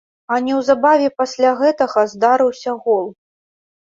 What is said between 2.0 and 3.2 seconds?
здарыўся гол.